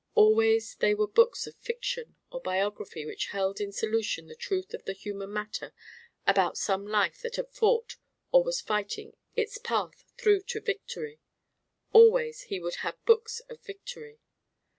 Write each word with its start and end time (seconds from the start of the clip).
Always 0.15 0.77
they 0.77 0.95
were 0.95 1.05
books 1.05 1.45
of 1.45 1.53
fiction 1.57 2.15
or 2.31 2.41
biography 2.41 3.05
which 3.05 3.27
held 3.27 3.61
in 3.61 3.71
solution 3.71 4.25
the 4.25 4.33
truth 4.35 4.73
of 4.73 4.85
the 4.85 4.93
human 4.93 5.31
matter 5.31 5.75
about 6.25 6.57
some 6.57 6.87
life 6.87 7.21
that 7.21 7.35
had 7.35 7.51
fought 7.51 7.97
or 8.31 8.43
was 8.43 8.61
fighting 8.61 9.15
its 9.35 9.59
path 9.59 10.03
through 10.17 10.41
to 10.47 10.59
victory. 10.59 11.19
Always 11.93 12.45
he 12.49 12.59
would 12.59 12.77
have 12.77 13.05
books 13.05 13.41
of 13.41 13.61
victory. 13.61 14.17